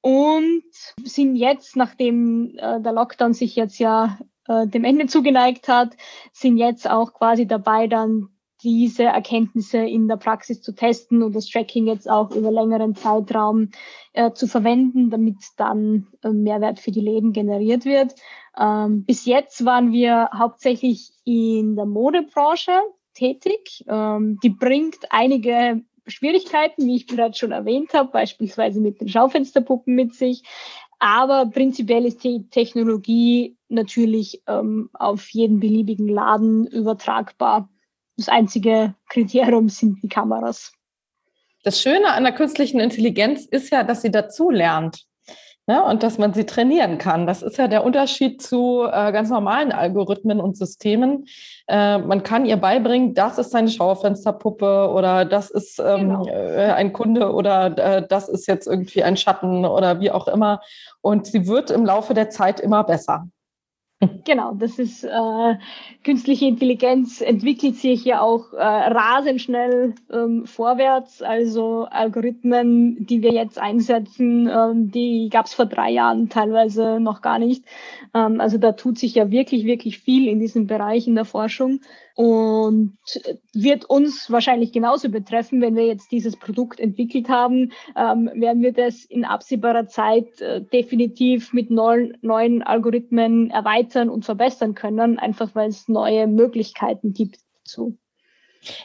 und 0.00 0.64
sind 1.04 1.36
jetzt, 1.36 1.76
nachdem 1.76 2.58
äh, 2.58 2.80
der 2.80 2.92
Lockdown 2.92 3.32
sich 3.32 3.54
jetzt 3.54 3.78
ja 3.78 4.18
äh, 4.48 4.66
dem 4.66 4.82
Ende 4.82 5.06
zugeneigt 5.06 5.68
hat, 5.68 5.96
sind 6.32 6.56
jetzt 6.56 6.90
auch 6.90 7.12
quasi 7.14 7.46
dabei, 7.46 7.86
dann 7.86 8.31
diese 8.62 9.04
Erkenntnisse 9.04 9.78
in 9.78 10.08
der 10.08 10.16
Praxis 10.16 10.62
zu 10.62 10.74
testen 10.74 11.22
und 11.22 11.34
das 11.34 11.48
Tracking 11.48 11.86
jetzt 11.86 12.08
auch 12.08 12.30
über 12.30 12.50
längeren 12.50 12.94
Zeitraum 12.94 13.70
äh, 14.12 14.32
zu 14.32 14.46
verwenden, 14.46 15.10
damit 15.10 15.36
dann 15.56 16.06
äh, 16.22 16.30
Mehrwert 16.30 16.78
für 16.78 16.92
die 16.92 17.00
Läden 17.00 17.32
generiert 17.32 17.84
wird. 17.84 18.14
Ähm, 18.58 19.04
bis 19.04 19.24
jetzt 19.24 19.64
waren 19.64 19.92
wir 19.92 20.30
hauptsächlich 20.36 21.10
in 21.24 21.76
der 21.76 21.86
Modebranche 21.86 22.72
tätig. 23.14 23.84
Ähm, 23.88 24.38
die 24.42 24.50
bringt 24.50 24.98
einige 25.10 25.82
Schwierigkeiten, 26.06 26.86
wie 26.86 26.96
ich 26.96 27.06
bereits 27.06 27.38
schon 27.38 27.52
erwähnt 27.52 27.94
habe, 27.94 28.10
beispielsweise 28.10 28.80
mit 28.80 29.00
den 29.00 29.08
Schaufensterpuppen 29.08 29.94
mit 29.94 30.14
sich. 30.14 30.42
Aber 30.98 31.46
prinzipiell 31.46 32.06
ist 32.06 32.22
die 32.22 32.48
Technologie 32.50 33.56
natürlich 33.68 34.42
ähm, 34.46 34.88
auf 34.92 35.30
jeden 35.30 35.58
beliebigen 35.58 36.08
Laden 36.08 36.66
übertragbar 36.66 37.68
das 38.16 38.28
einzige 38.28 38.94
Kriterium 39.08 39.68
sind 39.68 40.02
die 40.02 40.08
Kameras. 40.08 40.72
Das 41.64 41.80
Schöne 41.80 42.12
an 42.12 42.24
der 42.24 42.32
künstlichen 42.32 42.80
Intelligenz 42.80 43.44
ist 43.46 43.70
ja, 43.70 43.84
dass 43.84 44.02
sie 44.02 44.10
dazu 44.10 44.50
lernt. 44.50 45.06
Ne, 45.68 45.80
und 45.80 46.02
dass 46.02 46.18
man 46.18 46.34
sie 46.34 46.44
trainieren 46.44 46.98
kann. 46.98 47.24
Das 47.24 47.40
ist 47.40 47.56
ja 47.56 47.68
der 47.68 47.84
Unterschied 47.84 48.42
zu 48.42 48.82
äh, 48.82 49.12
ganz 49.12 49.30
normalen 49.30 49.70
Algorithmen 49.70 50.40
und 50.40 50.56
Systemen. 50.56 51.26
Äh, 51.68 51.98
man 51.98 52.24
kann 52.24 52.46
ihr 52.46 52.56
beibringen, 52.56 53.14
das 53.14 53.38
ist 53.38 53.54
eine 53.54 53.70
Schaufensterpuppe 53.70 54.90
oder 54.90 55.24
das 55.24 55.50
ist 55.52 55.78
ähm, 55.78 56.08
genau. 56.08 56.26
äh, 56.26 56.72
ein 56.72 56.92
Kunde 56.92 57.32
oder 57.32 57.78
äh, 57.78 58.04
das 58.04 58.28
ist 58.28 58.48
jetzt 58.48 58.66
irgendwie 58.66 59.04
ein 59.04 59.16
Schatten 59.16 59.64
oder 59.64 60.00
wie 60.00 60.10
auch 60.10 60.26
immer. 60.26 60.62
Und 61.00 61.28
sie 61.28 61.46
wird 61.46 61.70
im 61.70 61.84
Laufe 61.84 62.12
der 62.12 62.28
Zeit 62.28 62.58
immer 62.58 62.82
besser. 62.82 63.28
Genau, 64.24 64.54
das 64.54 64.78
ist 64.78 65.04
äh, 65.04 65.54
künstliche 66.04 66.46
Intelligenz 66.46 67.20
entwickelt 67.20 67.76
sich 67.76 68.04
ja 68.04 68.20
auch 68.20 68.52
äh, 68.52 68.56
rasend 68.56 69.40
schnell 69.40 69.94
ähm, 70.10 70.44
vorwärts. 70.46 71.22
Also 71.22 71.86
Algorithmen, 71.90 73.06
die 73.06 73.22
wir 73.22 73.32
jetzt 73.32 73.58
einsetzen, 73.58 74.48
ähm, 74.48 74.90
die 74.90 75.28
gab 75.30 75.46
es 75.46 75.54
vor 75.54 75.66
drei 75.66 75.90
Jahren 75.90 76.28
teilweise 76.28 76.98
noch 77.00 77.20
gar 77.22 77.38
nicht. 77.38 77.64
Ähm, 78.14 78.40
also 78.40 78.58
da 78.58 78.72
tut 78.72 78.98
sich 78.98 79.14
ja 79.14 79.30
wirklich, 79.30 79.64
wirklich 79.66 79.98
viel 79.98 80.28
in 80.28 80.40
diesem 80.40 80.66
Bereich 80.66 81.06
in 81.06 81.14
der 81.14 81.24
Forschung 81.24 81.80
und 82.14 82.96
wird 83.52 83.84
uns 83.84 84.30
wahrscheinlich 84.30 84.72
genauso 84.72 85.08
betreffen, 85.08 85.60
wenn 85.60 85.76
wir 85.76 85.86
jetzt 85.86 86.12
dieses 86.12 86.36
Produkt 86.36 86.80
entwickelt 86.80 87.28
haben, 87.28 87.72
ähm, 87.96 88.30
werden 88.34 88.62
wir 88.62 88.72
das 88.72 89.04
in 89.04 89.24
absehbarer 89.24 89.86
Zeit 89.86 90.40
äh, 90.40 90.62
definitiv 90.62 91.52
mit 91.52 91.70
neuen, 91.70 92.16
neuen 92.20 92.62
Algorithmen 92.62 93.50
erweitern 93.50 94.08
und 94.08 94.24
verbessern 94.24 94.74
können, 94.74 95.18
einfach 95.18 95.54
weil 95.54 95.68
es 95.68 95.88
neue 95.88 96.26
Möglichkeiten 96.26 97.12
gibt 97.12 97.38
dazu. 97.64 97.98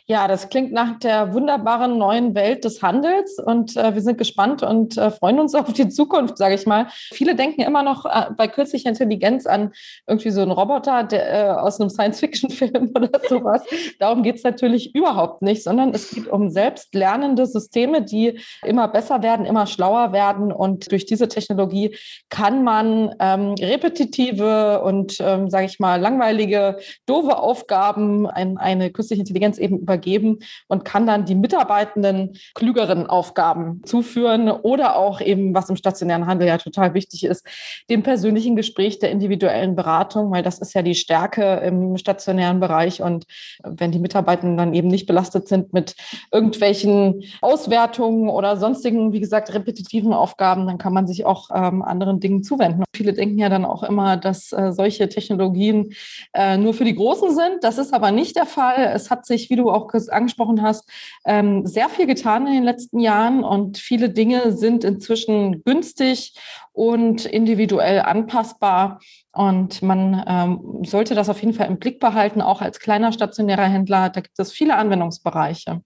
Ja, 0.05 0.27
das 0.27 0.49
klingt 0.49 0.71
nach 0.71 0.99
der 0.99 1.33
wunderbaren 1.33 1.97
neuen 1.97 2.35
Welt 2.35 2.65
des 2.65 2.81
Handels 2.81 3.37
und 3.39 3.77
äh, 3.77 3.93
wir 3.93 4.01
sind 4.01 4.17
gespannt 4.17 4.63
und 4.63 4.97
äh, 4.97 5.11
freuen 5.11 5.39
uns 5.39 5.55
auf 5.55 5.71
die 5.73 5.89
Zukunft, 5.89 6.37
sage 6.37 6.55
ich 6.55 6.65
mal. 6.65 6.87
Viele 6.89 7.35
denken 7.35 7.61
immer 7.61 7.83
noch 7.83 8.05
äh, 8.05 8.31
bei 8.35 8.47
künstlicher 8.47 8.89
Intelligenz 8.89 9.45
an 9.45 9.71
irgendwie 10.07 10.31
so 10.31 10.41
einen 10.41 10.51
Roboter 10.51 11.03
der, 11.03 11.33
äh, 11.33 11.49
aus 11.49 11.79
einem 11.79 11.89
Science-Fiction-Film 11.89 12.91
oder 12.95 13.19
sowas. 13.27 13.63
Darum 13.99 14.23
geht 14.23 14.37
es 14.37 14.43
natürlich 14.43 14.95
überhaupt 14.95 15.41
nicht, 15.41 15.63
sondern 15.63 15.93
es 15.93 16.11
geht 16.11 16.27
um 16.27 16.49
selbstlernende 16.49 17.45
Systeme, 17.45 18.01
die 18.01 18.39
immer 18.63 18.87
besser 18.87 19.21
werden, 19.21 19.45
immer 19.45 19.67
schlauer 19.67 20.11
werden 20.11 20.51
und 20.51 20.91
durch 20.91 21.05
diese 21.05 21.27
Technologie 21.27 21.95
kann 22.29 22.63
man 22.63 23.15
ähm, 23.19 23.55
repetitive 23.59 24.81
und, 24.81 25.17
ähm, 25.19 25.49
sage 25.49 25.65
ich 25.65 25.79
mal, 25.79 25.99
langweilige, 25.99 26.77
doofe 27.05 27.37
Aufgaben 27.37 28.27
an 28.27 28.57
eine 28.57 28.91
künstliche 28.91 29.21
Intelligenz 29.21 29.57
eben 29.57 29.66
übergeben 29.75 30.39
und 30.67 30.85
kann 30.85 31.05
dann 31.05 31.25
die 31.25 31.35
Mitarbeitenden 31.35 32.37
klügeren 32.53 33.07
Aufgaben 33.07 33.81
zuführen 33.85 34.49
oder 34.49 34.95
auch 34.95 35.21
eben, 35.21 35.53
was 35.53 35.69
im 35.69 35.75
stationären 35.75 36.25
Handel 36.25 36.47
ja 36.47 36.57
total 36.57 36.93
wichtig 36.93 37.23
ist, 37.25 37.45
dem 37.89 38.03
persönlichen 38.03 38.55
Gespräch 38.55 38.99
der 38.99 39.11
individuellen 39.11 39.75
Beratung, 39.75 40.31
weil 40.31 40.43
das 40.43 40.59
ist 40.59 40.73
ja 40.73 40.81
die 40.81 40.95
Stärke 40.95 41.61
im 41.65 41.97
stationären 41.97 42.59
Bereich. 42.59 43.01
Und 43.01 43.25
wenn 43.63 43.91
die 43.91 43.99
Mitarbeitenden 43.99 44.57
dann 44.57 44.73
eben 44.73 44.87
nicht 44.87 45.05
belastet 45.05 45.47
sind 45.47 45.73
mit 45.73 45.95
irgendwelchen 46.31 47.23
Auswertungen 47.41 48.29
oder 48.29 48.57
sonstigen, 48.57 49.13
wie 49.13 49.19
gesagt, 49.19 49.53
repetitiven 49.53 50.13
Aufgaben, 50.13 50.67
dann 50.67 50.77
kann 50.77 50.93
man 50.93 51.07
sich 51.07 51.25
auch 51.25 51.49
ähm, 51.53 51.81
anderen 51.81 52.19
Dingen 52.19 52.43
zuwenden. 52.43 52.83
Viele 52.95 53.13
denken 53.13 53.37
ja 53.37 53.49
dann 53.49 53.65
auch 53.65 53.83
immer, 53.83 54.17
dass 54.17 54.51
äh, 54.51 54.71
solche 54.71 55.09
Technologien 55.09 55.93
äh, 56.33 56.57
nur 56.57 56.73
für 56.73 56.85
die 56.85 56.95
Großen 56.95 57.35
sind. 57.35 57.63
Das 57.63 57.77
ist 57.77 57.93
aber 57.93 58.11
nicht 58.11 58.35
der 58.35 58.45
Fall. 58.45 58.91
Es 58.93 59.09
hat 59.09 59.25
sich, 59.25 59.49
wie 59.49 59.55
du 59.57 59.69
auch 59.69 59.91
angesprochen 60.09 60.61
hast, 60.61 60.89
ähm, 61.25 61.65
sehr 61.65 61.89
viel 61.89 62.07
getan 62.07 62.47
in 62.47 62.53
den 62.53 62.63
letzten 62.63 62.99
Jahren 62.99 63.43
und 63.43 63.77
viele 63.77 64.09
Dinge 64.09 64.53
sind 64.53 64.83
inzwischen 64.83 65.63
günstig 65.63 66.35
und 66.71 67.25
individuell 67.25 68.01
anpassbar. 68.01 68.99
Und 69.33 69.81
man 69.81 70.23
ähm, 70.27 70.83
sollte 70.85 71.15
das 71.15 71.29
auf 71.29 71.41
jeden 71.41 71.53
Fall 71.53 71.67
im 71.67 71.79
Blick 71.79 71.99
behalten, 71.99 72.41
auch 72.41 72.61
als 72.61 72.79
kleiner 72.79 73.11
stationärer 73.11 73.65
Händler. 73.65 74.09
Da 74.09 74.21
gibt 74.21 74.39
es 74.39 74.51
viele 74.51 74.75
Anwendungsbereiche. 74.75 75.81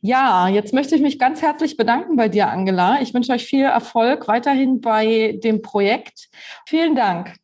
Ja, 0.00 0.48
jetzt 0.48 0.74
möchte 0.74 0.94
ich 0.94 1.02
mich 1.02 1.18
ganz 1.18 1.42
herzlich 1.42 1.76
bedanken 1.76 2.16
bei 2.16 2.28
dir, 2.28 2.48
Angela. 2.48 3.00
Ich 3.00 3.14
wünsche 3.14 3.32
euch 3.32 3.44
viel 3.44 3.64
Erfolg 3.64 4.28
weiterhin 4.28 4.80
bei 4.80 5.38
dem 5.42 5.62
Projekt. 5.62 6.28
Vielen 6.66 6.94
Dank. 6.94 7.34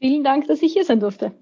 Vielen 0.00 0.24
Dank, 0.24 0.46
dass 0.46 0.62
ich 0.62 0.72
hier 0.72 0.84
sein 0.84 1.00
durfte. 1.00 1.41